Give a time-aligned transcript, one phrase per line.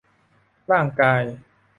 [0.71, 1.21] ร่างกาย